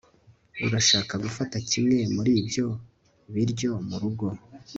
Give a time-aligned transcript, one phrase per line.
[0.65, 2.67] urashaka gufata kimwe muri ibyo
[3.33, 4.25] biryo murugo